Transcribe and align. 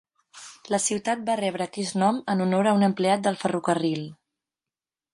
La 0.75 0.79
ciutat 0.85 1.21
va 1.27 1.35
rebre 1.41 1.67
aquest 1.69 1.99
nom 2.05 2.19
en 2.35 2.43
honor 2.49 2.71
a 2.71 2.75
un 2.81 2.89
empleat 2.91 3.25
del 3.31 3.41
ferrocarril. 3.45 4.07